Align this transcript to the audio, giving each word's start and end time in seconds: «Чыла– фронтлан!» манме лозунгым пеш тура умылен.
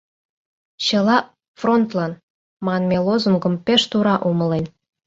«Чыла– 0.85 1.17
фронтлан!» 1.59 2.13
манме 2.65 2.97
лозунгым 3.05 3.55
пеш 3.65 3.81
тура 3.91 4.15
умылен. 4.29 4.65